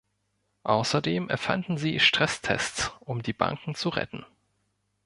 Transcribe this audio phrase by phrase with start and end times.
[0.63, 4.25] Außerdem erfanden Sie "Stresstests", um die Banken zu retten.